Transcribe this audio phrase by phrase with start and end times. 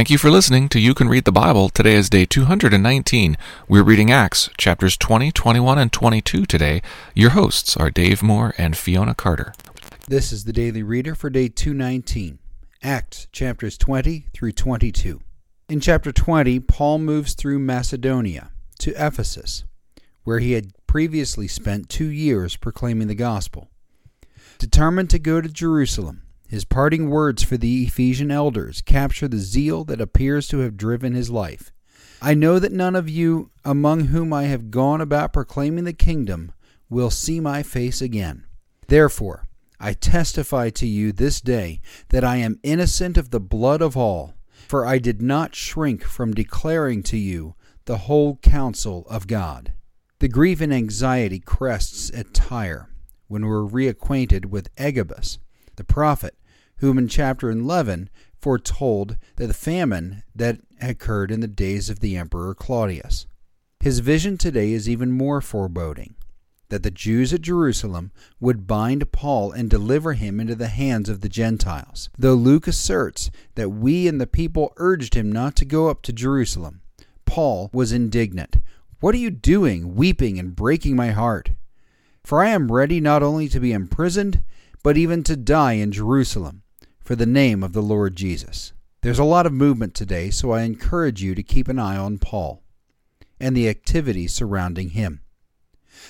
[0.00, 1.68] Thank you for listening to You Can Read the Bible.
[1.68, 3.36] Today is day 219.
[3.68, 6.80] We're reading Acts chapters 20, 21, and 22 today.
[7.14, 9.52] Your hosts are Dave Moore and Fiona Carter.
[10.08, 12.38] This is the Daily Reader for day 219,
[12.82, 15.20] Acts chapters 20 through 22.
[15.68, 19.64] In chapter 20, Paul moves through Macedonia to Ephesus,
[20.24, 23.68] where he had previously spent two years proclaiming the gospel.
[24.58, 29.84] Determined to go to Jerusalem, his parting words for the Ephesian elders capture the zeal
[29.84, 31.70] that appears to have driven his life.
[32.20, 36.50] I know that none of you among whom I have gone about proclaiming the kingdom
[36.88, 38.46] will see my face again.
[38.88, 39.46] Therefore,
[39.78, 44.34] I testify to you this day that I am innocent of the blood of all,
[44.66, 49.72] for I did not shrink from declaring to you the whole counsel of God.
[50.18, 52.90] The grief and anxiety crests at Tyre
[53.28, 55.38] when we're reacquainted with Agabus,
[55.76, 56.34] the prophet,
[56.80, 62.16] whom in chapter 11 foretold that the famine that occurred in the days of the
[62.16, 63.26] Emperor Claudius.
[63.80, 66.14] His vision today is even more foreboding
[66.70, 71.20] that the Jews at Jerusalem would bind Paul and deliver him into the hands of
[71.20, 72.08] the Gentiles.
[72.16, 76.12] Though Luke asserts that we and the people urged him not to go up to
[76.12, 76.80] Jerusalem,
[77.26, 78.58] Paul was indignant.
[79.00, 81.50] What are you doing, weeping and breaking my heart?
[82.22, 84.42] For I am ready not only to be imprisoned,
[84.82, 86.59] but even to die in Jerusalem
[87.10, 88.72] for the name of the Lord Jesus.
[89.00, 92.18] There's a lot of movement today, so I encourage you to keep an eye on
[92.18, 92.62] Paul
[93.40, 95.20] and the activity surrounding him.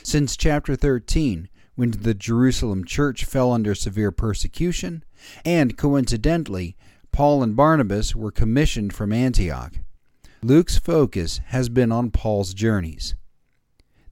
[0.02, 5.02] Since chapter 13, when the Jerusalem church fell under severe persecution,
[5.42, 6.76] and coincidentally,
[7.12, 9.72] Paul and Barnabas were commissioned from Antioch,
[10.42, 13.14] Luke's focus has been on Paul's journeys.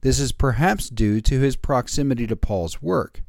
[0.01, 3.21] This is perhaps due to his proximity to Paul's work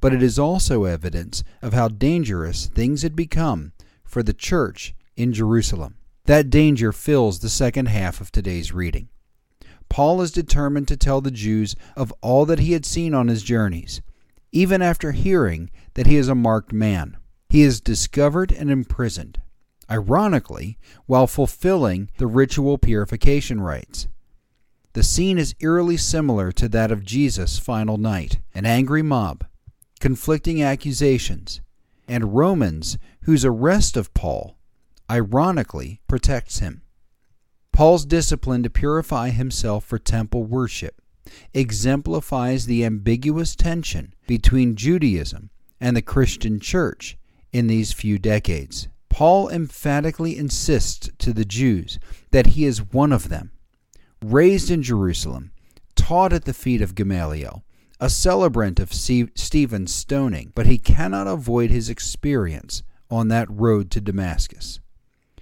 [0.00, 3.72] but it is also evidence of how dangerous things had become
[4.04, 5.96] for the church in Jerusalem.
[6.26, 9.08] That danger fills the second half of today's reading.
[9.88, 13.42] Paul is determined to tell the Jews of all that he had seen on his
[13.42, 14.00] journeys,
[14.52, 17.16] even after hearing that he is a marked man.
[17.48, 19.40] He is discovered and imprisoned,
[19.90, 24.08] ironically, while fulfilling the ritual purification rites.
[24.94, 28.40] The scene is eerily similar to that of Jesus' final night.
[28.54, 29.44] An angry mob,
[30.02, 31.60] conflicting accusations,
[32.08, 34.56] and Romans, whose arrest of Paul,
[35.08, 36.82] ironically, protects him.
[37.70, 41.00] Paul's discipline to purify himself for temple worship
[41.54, 47.16] exemplifies the ambiguous tension between Judaism and the Christian church
[47.52, 48.88] in these few decades.
[49.08, 52.00] Paul emphatically insists to the Jews
[52.32, 53.52] that he is one of them,
[54.20, 55.52] raised in Jerusalem,
[55.94, 57.62] taught at the feet of Gamaliel,
[58.02, 64.00] a celebrant of Stephen's stoning, but he cannot avoid his experience on that road to
[64.00, 64.80] Damascus.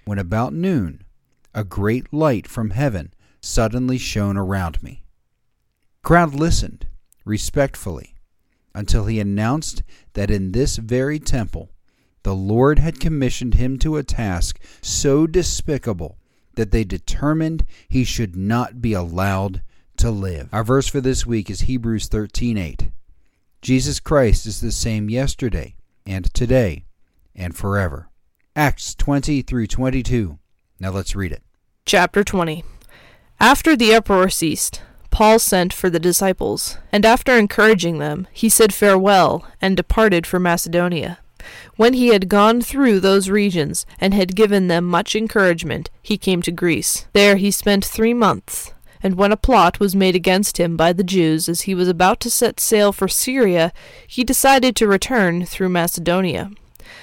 [0.05, 1.01] When about noon,
[1.55, 5.01] a great light from heaven suddenly shone around me.
[6.03, 6.85] Crowd listened
[7.25, 8.13] respectfully
[8.75, 9.81] until he announced
[10.13, 11.71] that in this very temple
[12.21, 16.19] the Lord had commissioned him to a task so despicable
[16.53, 19.63] that they determined he should not be allowed
[20.01, 20.49] to live.
[20.51, 22.89] Our verse for this week is Hebrews 13:8.
[23.61, 25.75] Jesus Christ is the same yesterday
[26.07, 26.85] and today
[27.35, 28.09] and forever.
[28.55, 30.39] Acts 20 through 22.
[30.79, 31.43] Now let's read it.
[31.85, 32.63] Chapter 20.
[33.39, 34.81] After the uproar ceased,
[35.11, 40.39] Paul sent for the disciples, and after encouraging them, he said farewell and departed for
[40.39, 41.19] Macedonia.
[41.75, 46.41] When he had gone through those regions and had given them much encouragement, he came
[46.41, 47.05] to Greece.
[47.13, 48.73] There he spent three months
[49.03, 52.19] and when a plot was made against him by the Jews as he was about
[52.21, 53.71] to set sail for Syria,
[54.07, 56.51] he decided to return through Macedonia.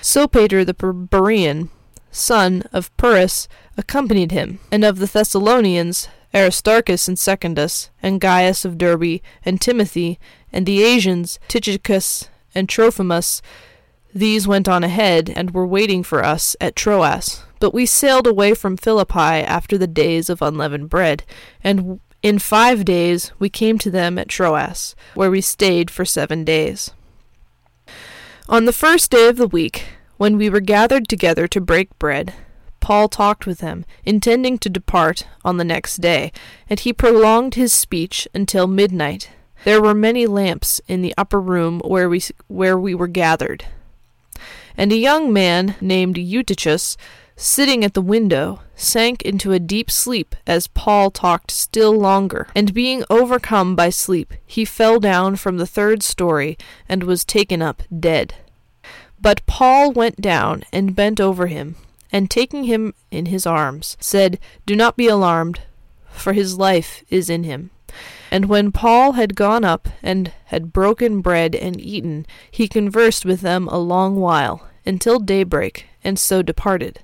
[0.01, 1.69] Sopater the Berean,
[2.11, 8.77] son of Pyrrhus, accompanied him, and of the Thessalonians Aristarchus and Secundus, and Gaius of
[8.77, 10.19] Derbe, and Timothy,
[10.53, 13.41] and the Asians Tychicus and Trophimus.
[14.15, 17.45] These went on ahead, and were waiting for us at Troas.
[17.61, 21.25] But we sailed away from Philippi after the days of unleavened bread,
[21.63, 26.45] and in five days we came to them at Troas, where we stayed for seven
[26.45, 26.93] days.
[28.49, 29.87] On the first day of the week,
[30.17, 32.33] when we were gathered together to break bread,
[32.81, 36.33] Paul talked with them, intending to depart on the next day,
[36.71, 39.31] and he prolonged his speech until midnight.
[39.65, 43.67] There were many lamps in the upper room where we where we were gathered.
[44.79, 46.97] And a young man named Eutychus
[47.35, 52.73] sitting at the window, sank into a deep sleep as Paul talked still longer, and
[52.75, 56.57] being overcome by sleep, he fell down from the third story
[56.89, 58.35] and was taken up dead.
[59.21, 61.77] But Paul went down and bent over him,
[62.13, 65.61] and taking him in his arms, said, Do not be alarmed,
[66.11, 67.71] for his life is in him.
[68.31, 73.41] And when Paul had gone up and had broken bread and eaten, he conversed with
[73.41, 77.01] them a long while, until daybreak, and so departed.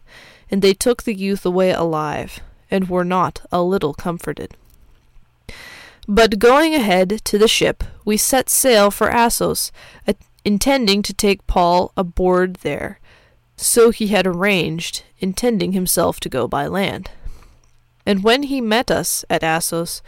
[0.50, 2.40] And they took the youth away alive,
[2.70, 4.54] and were not a little comforted.
[6.06, 9.72] But going ahead to the ship, we set sail for Assos,
[10.44, 13.00] intending to take Paul aboard there.
[13.56, 17.10] So he had arranged, intending himself to go by land.
[18.04, 20.02] And when he met us at Assos,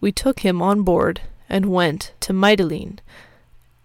[0.00, 2.98] we took him on board and went to Mytilene.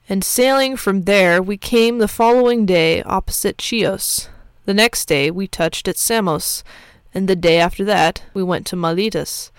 [0.09, 4.29] And sailing from there, we came the following day opposite Chios.
[4.65, 6.63] The next day we touched at Samos,
[7.13, 9.51] and the day after that we went to Miletus.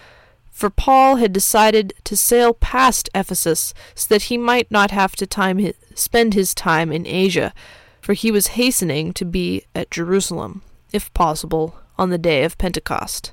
[0.51, 5.27] For Paul had decided to sail past Ephesus so that he might not have to
[5.27, 7.55] time his, spend his time in Asia,
[8.01, 10.63] for he was hastening to be at Jerusalem,
[10.93, 13.33] if possible, on the day of Pentecost.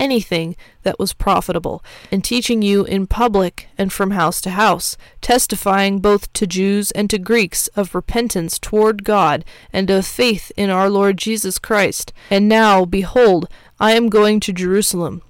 [0.00, 6.00] anything that was profitable, and teaching you in public and from house to house, testifying
[6.00, 10.90] both to Jews and to Greeks of repentance toward God and of faith in our
[10.90, 12.12] Lord Jesus Christ.
[12.30, 13.48] And now, behold,
[13.78, 15.22] I am going to Jerusalem,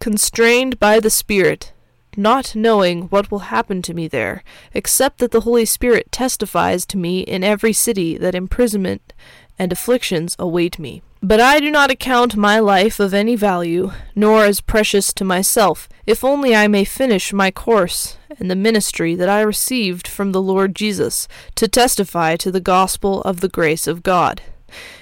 [0.00, 1.72] constrained by the Spirit,
[2.16, 4.42] not knowing what will happen to me there,
[4.74, 9.12] except that the Holy Spirit testifies to me in every city that imprisonment
[9.58, 11.02] and afflictions await me.
[11.24, 15.88] But I do not account my life of any value, nor as precious to myself,
[16.04, 20.42] if only I may finish my course and the ministry that I received from the
[20.42, 24.42] Lord Jesus, to testify to the gospel of the grace of God.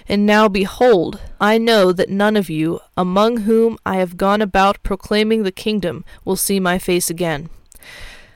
[0.06, 4.82] And now behold, I know that none of you, among whom I have gone about
[4.82, 7.48] proclaiming the kingdom, will see my face again.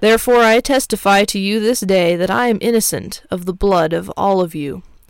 [0.01, 4.09] Therefore I testify to you this day that I am innocent of the blood of
[4.17, 4.83] all of you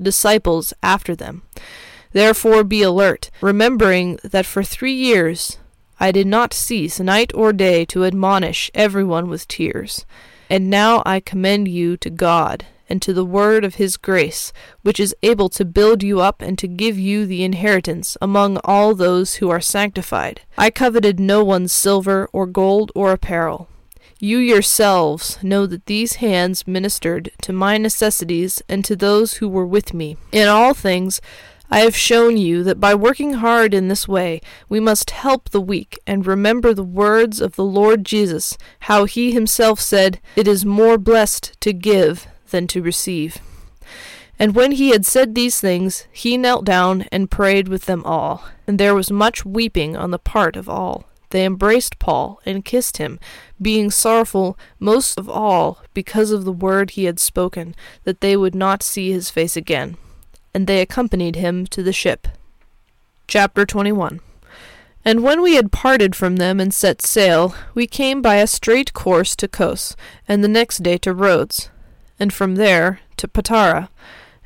[0.00, 1.42] disciples after them.
[2.12, 5.58] Therefore be alert, remembering that for three years
[5.98, 10.06] I did not cease night or day to admonish everyone with tears.
[10.48, 14.52] And now I commend you to God and to the word of his grace,
[14.82, 18.94] which is able to build you up and to give you the inheritance among all
[18.94, 20.40] those who are sanctified.
[20.58, 23.68] I coveted no one's silver or gold or apparel.
[24.22, 29.64] You yourselves know that these hands ministered to my necessities and to those who were
[29.64, 30.18] with me.
[30.30, 31.22] In all things,
[31.70, 35.60] I have shown you that by working hard in this way, we must help the
[35.60, 40.66] weak and remember the words of the Lord Jesus, how he himself said, It is
[40.66, 43.38] more blessed to give than to receive.
[44.38, 48.44] And when he had said these things, he knelt down and prayed with them all,
[48.66, 51.06] and there was much weeping on the part of all.
[51.30, 53.18] They embraced Paul and kissed him,
[53.60, 58.54] being sorrowful most of all because of the word he had spoken, that they would
[58.54, 59.96] not see his face again.
[60.52, 62.26] And they accompanied him to the ship.
[63.28, 64.20] Chapter 21
[65.04, 68.92] And when we had parted from them and set sail, we came by a straight
[68.92, 69.94] course to Cos,
[70.26, 71.70] and the next day to Rhodes,
[72.18, 73.88] and from there to Patara.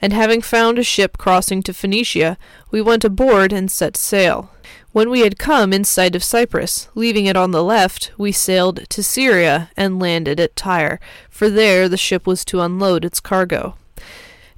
[0.05, 2.37] And having found a ship crossing to Phoenicia,
[2.71, 4.51] we went aboard and set sail.
[4.93, 8.87] When we had come in sight of Cyprus, leaving it on the left, we sailed
[8.91, 13.79] to Syria and landed at Tyre, for there the ship was to unload its cargo.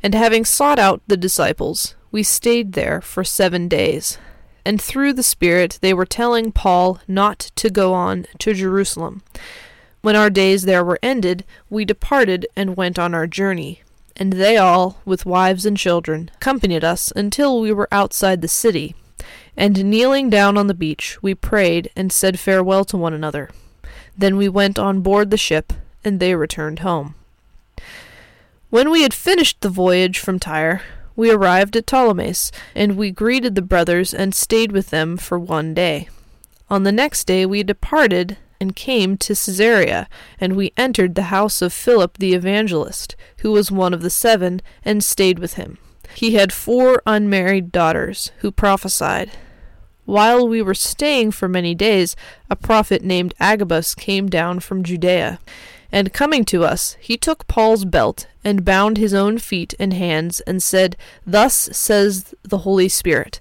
[0.03, 4.19] And having sought out the disciples, we stayed there for seven days.
[4.65, 9.23] And through the Spirit they were telling Paul not to go on to Jerusalem.
[10.03, 13.85] When our days there were ended, we departed and went on our journey.
[14.17, 18.95] And they all, with wives and children, accompanied us until we were outside the city
[19.57, 23.51] and kneeling down on the beach, we prayed and said farewell to one another.
[24.17, 25.73] Then we went on board the ship,
[26.05, 27.15] and they returned home.
[28.69, 30.83] When we had finished the voyage from Tyre,
[31.15, 35.73] we arrived at Ptolemais, and we greeted the brothers and stayed with them for one
[35.73, 36.09] day.
[36.69, 40.09] On the next day we departed and came to Caesarea,
[40.41, 44.61] and we entered the house of Philip the evangelist, who was one of the seven,
[44.85, 45.79] and stayed with him.
[46.15, 49.33] He had four unmarried daughters, who prophesied.
[50.05, 52.15] While we were staying for many days,
[52.49, 55.41] a prophet named Agabus came down from Judea.
[55.91, 60.41] And coming to us, he took Paul's belt, and bound his own feet and hands,
[60.41, 60.97] and said,
[61.27, 63.41] Thus says the Holy Spirit.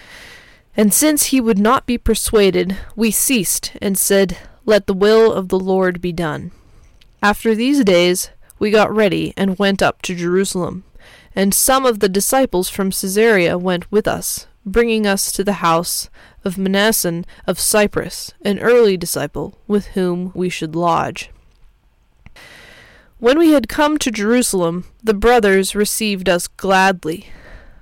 [0.75, 5.49] And since he would not be persuaded, we ceased and said, Let the will of
[5.49, 6.51] the Lord be done.
[7.21, 10.83] After these days, we got ready and went up to Jerusalem.
[11.35, 16.09] And some of the disciples from Caesarea went with us, bringing us to the house
[16.43, 21.29] of Mnason of Cyprus, an early disciple, with whom we should lodge.
[23.19, 27.27] When we had come to Jerusalem, the brothers received us gladly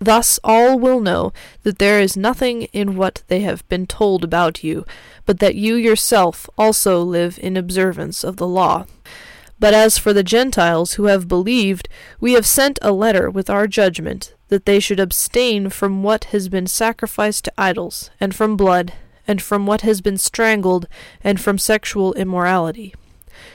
[0.00, 1.32] Thus all will know
[1.64, 4.84] that there is nothing in what they have been told about you,
[5.26, 8.86] but that you yourself also live in observance of the law.
[9.60, 11.88] But as for the Gentiles who have believed,
[12.20, 16.48] we have sent a letter with our judgment, that they should abstain from what has
[16.48, 18.92] been sacrificed to idols, and from blood,
[19.26, 20.86] and from what has been strangled,
[21.22, 22.94] and from sexual immorality.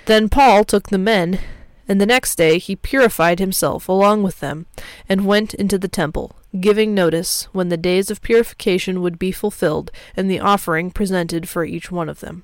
[0.06, 1.40] Then Paul took the men,
[1.88, 4.66] and the next day he purified himself along with them,
[5.08, 9.92] and went into the temple, giving notice when the days of purification would be fulfilled,
[10.16, 12.44] and the offering presented for each one of them.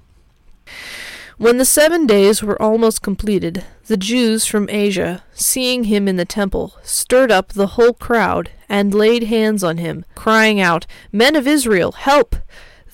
[1.38, 6.26] When the seven days were almost completed, the Jews from Asia, seeing him in the
[6.26, 11.48] temple, stirred up the whole crowd, and laid hands on him, crying out, Men of
[11.48, 12.36] Israel, help!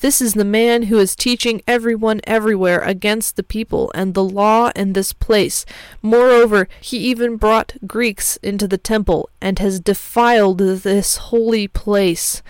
[0.05, 4.69] This is the man who is teaching everyone everywhere against the people and the law
[4.75, 5.65] in this place.
[6.03, 12.43] Moreover, he even brought Greeks into the temple, and has defiled this holy place.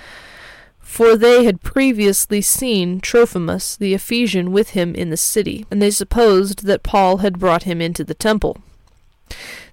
[0.82, 5.92] For they had previously seen Trophimus the Ephesian with him in the city, and they
[5.92, 8.58] supposed that Paul had brought him into the temple.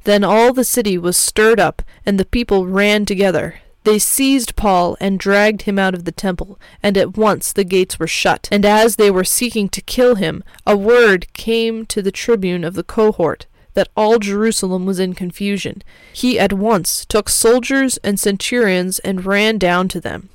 [0.04, 3.56] Then all the city was stirred up, and the people ran together.
[3.84, 7.98] They seized Paul and dragged him out of the temple, and at once the gates
[7.98, 8.48] were shut.
[8.52, 12.74] And as they were seeking to kill him, a word came to the tribune of
[12.74, 15.82] the cohort that all Jerusalem was in confusion.
[16.12, 20.28] He at once took soldiers and centurions and ran down to them.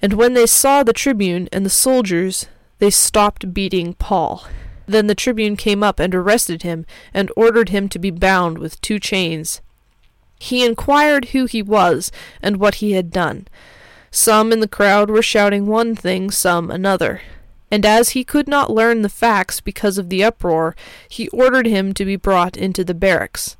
[0.00, 2.46] And when they saw the tribune and the soldiers,
[2.78, 4.46] they stopped beating Paul.
[4.86, 8.80] Then the tribune came up and arrested him, and ordered him to be bound with
[8.80, 9.60] two chains.
[10.38, 12.12] He inquired who he was
[12.42, 13.48] and what he had done.
[14.10, 17.20] Some in the crowd were shouting one thing, some another.
[17.70, 20.76] And as he could not learn the facts because of the uproar,
[21.08, 23.56] he ordered him to be brought into the barracks.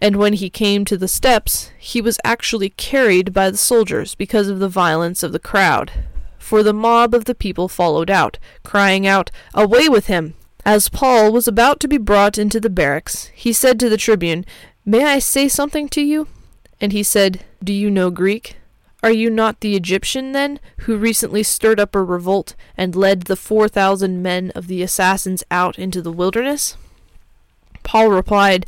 [0.00, 4.48] And when he came to the steps, he was actually carried by the soldiers because
[4.48, 5.92] of the violence of the crowd.
[6.38, 10.34] For the mob of the people followed out, crying out, Away with him!
[10.64, 14.44] As Paul was about to be brought into the barracks, he said to the tribune,
[14.84, 16.26] May I say something to you?
[16.80, 18.56] And he said, Do you know Greek?
[19.02, 23.36] Are you not the Egyptian, then, who recently stirred up a revolt and led the
[23.36, 26.76] four thousand men of the assassins out into the wilderness?
[27.82, 28.66] Paul replied,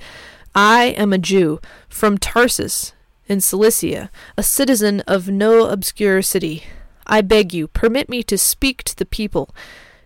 [0.55, 2.93] I am a Jew, from Tarsus,
[3.29, 6.65] in Cilicia, a citizen of no obscure city.
[7.07, 9.55] I beg you, permit me to speak to the people.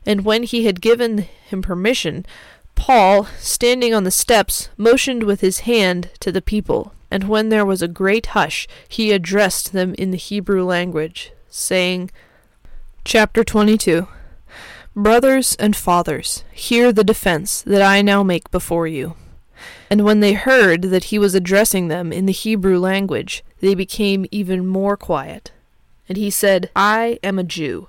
[0.06, 2.24] And when he had given him permission,
[2.78, 7.66] Paul, standing on the steps, motioned with his hand to the people, and when there
[7.66, 12.10] was a great hush, he addressed them in the Hebrew language, saying,
[13.04, 14.06] Chapter 22
[14.94, 19.16] Brothers and fathers, hear the defense that I now make before you.
[19.90, 24.24] And when they heard that he was addressing them in the Hebrew language, they became
[24.30, 25.50] even more quiet.
[26.08, 27.88] And he said, I am a Jew,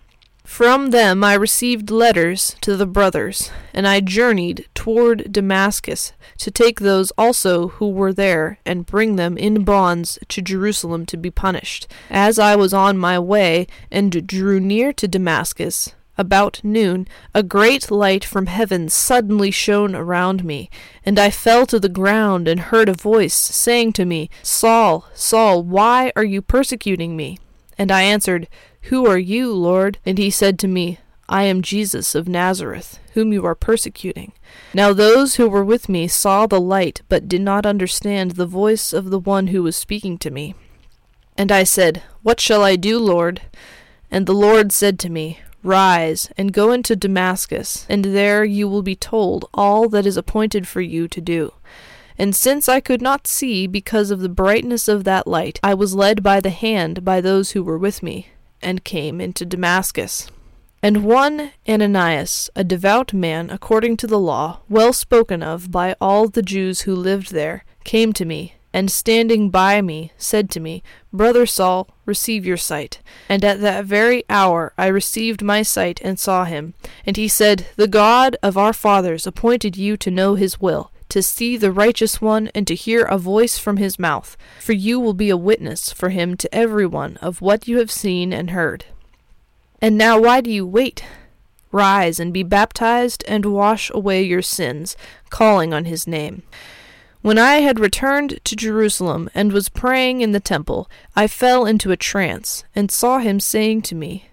[0.51, 6.81] From them I received letters to the brothers, and I journeyed toward Damascus to take
[6.81, 11.87] those also who were there and bring them in bonds to Jerusalem to be punished.
[12.09, 17.89] As I was on my way and drew near to Damascus, about noon, a great
[17.89, 20.69] light from heaven suddenly shone around me,
[21.05, 25.63] and I fell to the ground and heard a voice saying to me, Saul, Saul,
[25.63, 27.37] why are you persecuting me?
[27.81, 28.47] And I answered,
[28.83, 29.97] Who are you, Lord?
[30.05, 34.33] And he said to me, I am Jesus of Nazareth, whom you are persecuting.
[34.71, 38.93] Now those who were with me saw the light, but did not understand the voice
[38.93, 40.53] of the one who was speaking to me.
[41.35, 43.41] And I said, What shall I do, Lord?
[44.11, 48.83] And the Lord said to me, Rise, and go into Damascus, and there you will
[48.83, 51.53] be told all that is appointed for you to do.
[52.21, 55.95] And since I could not see because of the brightness of that light, I was
[55.95, 58.27] led by the hand by those who were with me,
[58.61, 60.29] and came into Damascus.
[60.83, 66.27] And one Ananias, a devout man according to the law, well spoken of by all
[66.27, 70.83] the Jews who lived there, came to me, and standing by me, said to me,
[71.11, 72.99] Brother Saul, receive your sight.
[73.27, 76.73] And at that very hour I received my sight and saw him.
[77.05, 81.21] And he said, The God of our fathers appointed you to know his will, to
[81.21, 84.37] see the righteous one, and to hear a voice from his mouth.
[84.59, 87.91] For you will be a witness for him to every one of what you have
[87.91, 88.85] seen and heard.
[89.81, 91.03] And now why do you wait?
[91.73, 94.95] Rise and be baptized, and wash away your sins,
[95.29, 96.43] calling on his name.
[97.21, 101.91] When I had returned to Jerusalem and was praying in the temple, I fell into
[101.91, 104.29] a trance, and saw him saying to me,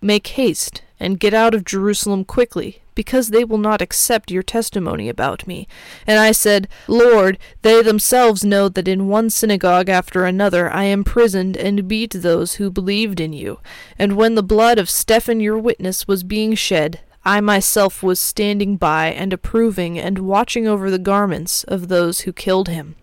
[0.00, 5.10] Make haste, and get out of Jerusalem quickly, because they will not accept your testimony
[5.10, 5.68] about me.
[6.06, 11.54] And I said, Lord, they themselves know that in one synagogue after another I imprisoned
[11.58, 13.58] and beat those who believed in you.
[13.98, 18.76] And when the blood of Stephen your witness was being shed, I myself was standing
[18.76, 22.94] by and approving and watching over the garments of those who killed him.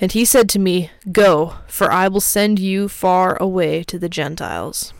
[0.00, 4.08] And he said to me, Go, for I will send you far away to the
[4.08, 4.92] Gentiles.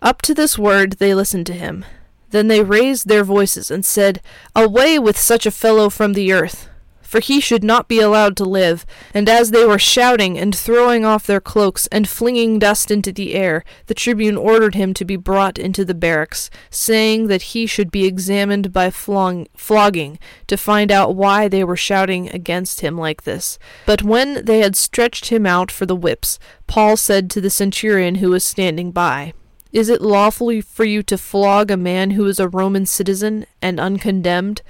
[0.00, 1.84] Up to this word they listened to him.
[2.30, 4.20] Then they raised their voices and said,
[4.54, 6.68] Away with such a fellow from the earth!
[7.14, 8.84] For he should not be allowed to live.
[9.14, 13.34] And as they were shouting and throwing off their cloaks and flinging dust into the
[13.34, 17.92] air, the tribune ordered him to be brought into the barracks, saying that he should
[17.92, 23.22] be examined by flong- flogging to find out why they were shouting against him like
[23.22, 23.60] this.
[23.86, 28.16] But when they had stretched him out for the whips, Paul said to the centurion
[28.16, 29.34] who was standing by,
[29.70, 33.78] Is it lawful for you to flog a man who is a Roman citizen and
[33.78, 34.62] uncondemned?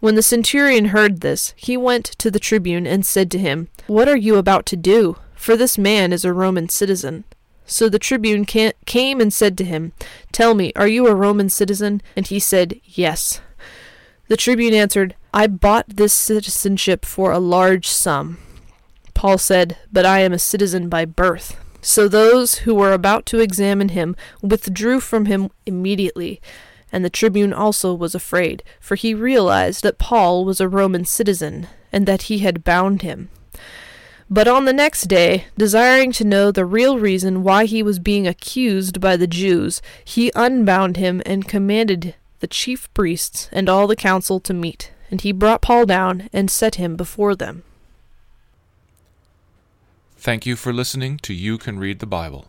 [0.00, 4.08] When the centurion heard this, he went to the tribune and said to him, What
[4.08, 5.16] are you about to do?
[5.34, 7.24] For this man is a Roman citizen.
[7.66, 9.92] So the tribune came and said to him,
[10.32, 12.02] Tell me, are you a Roman citizen?
[12.16, 13.40] And he said, Yes.
[14.28, 18.38] The tribune answered, I bought this citizenship for a large sum.
[19.12, 21.56] Paul said, But I am a citizen by birth.
[21.82, 26.40] So those who were about to examine him withdrew from him immediately.
[26.92, 31.68] And the tribune also was afraid, for he realized that Paul was a Roman citizen,
[31.92, 33.30] and that he had bound him.
[34.32, 38.28] But on the next day, desiring to know the real reason why he was being
[38.28, 43.96] accused by the Jews, he unbound him and commanded the chief priests and all the
[43.96, 44.92] council to meet.
[45.10, 47.64] And he brought Paul down and set him before them.
[50.16, 52.46] Thank you for listening to You Can Read the Bible.